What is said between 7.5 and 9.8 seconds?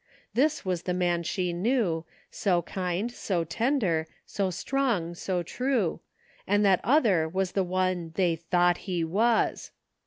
the one they thought he was!